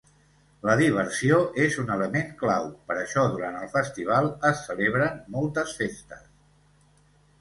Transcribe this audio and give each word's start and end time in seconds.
La 0.67 0.75
diversió 0.77 1.37
és 1.65 1.75
un 1.83 1.91
element 1.95 2.31
clau; 2.39 2.65
per 2.89 2.97
això, 3.01 3.27
durant 3.35 3.59
el 3.61 3.69
festival 3.77 4.31
es 4.53 4.65
celebren 4.71 5.21
moltes 5.37 5.77
festes. 5.83 6.25